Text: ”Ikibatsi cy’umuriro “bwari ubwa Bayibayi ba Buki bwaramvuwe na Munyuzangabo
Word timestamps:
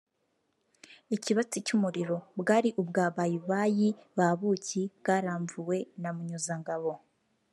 ”Ikibatsi 1.15 1.57
cy’umuriro 1.65 2.17
“bwari 2.39 2.69
ubwa 2.81 3.03
Bayibayi 3.15 3.87
ba 4.17 4.27
Buki 4.39 4.81
bwaramvuwe 4.99 5.77
na 6.01 6.09
Munyuzangabo 6.15 6.91